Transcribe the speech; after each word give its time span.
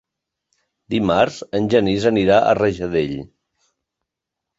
Dimarts 0.93 1.35
en 1.59 1.67
Genís 1.73 2.07
anirà 2.11 2.39
a 2.39 2.55
Rajadell. 2.61 3.13